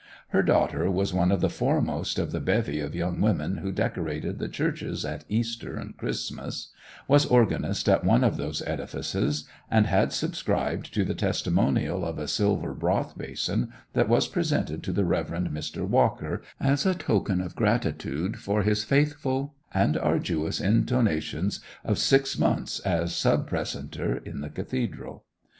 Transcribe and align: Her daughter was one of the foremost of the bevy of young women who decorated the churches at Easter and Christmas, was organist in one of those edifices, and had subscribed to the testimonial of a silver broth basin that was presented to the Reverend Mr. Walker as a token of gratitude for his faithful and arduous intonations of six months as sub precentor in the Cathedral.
Her 0.29 0.41
daughter 0.41 0.89
was 0.89 1.13
one 1.13 1.31
of 1.31 1.41
the 1.41 1.49
foremost 1.51 2.17
of 2.17 2.31
the 2.31 2.39
bevy 2.39 2.79
of 2.79 2.95
young 2.95 3.21
women 3.21 3.57
who 3.57 3.71
decorated 3.71 4.39
the 4.39 4.47
churches 4.49 5.05
at 5.05 5.25
Easter 5.29 5.75
and 5.77 5.95
Christmas, 5.95 6.71
was 7.07 7.27
organist 7.27 7.87
in 7.87 7.97
one 7.99 8.23
of 8.23 8.35
those 8.35 8.63
edifices, 8.63 9.45
and 9.69 9.85
had 9.85 10.11
subscribed 10.11 10.91
to 10.95 11.05
the 11.05 11.13
testimonial 11.13 12.03
of 12.03 12.17
a 12.17 12.27
silver 12.27 12.73
broth 12.73 13.15
basin 13.15 13.71
that 13.93 14.09
was 14.09 14.27
presented 14.27 14.81
to 14.81 14.91
the 14.91 15.05
Reverend 15.05 15.49
Mr. 15.49 15.87
Walker 15.87 16.41
as 16.59 16.83
a 16.87 16.95
token 16.95 17.39
of 17.39 17.55
gratitude 17.55 18.39
for 18.39 18.63
his 18.63 18.83
faithful 18.83 19.53
and 19.71 19.95
arduous 19.97 20.59
intonations 20.59 21.59
of 21.85 21.99
six 21.99 22.39
months 22.39 22.79
as 22.79 23.15
sub 23.15 23.47
precentor 23.47 24.17
in 24.25 24.41
the 24.41 24.49
Cathedral. 24.49 25.25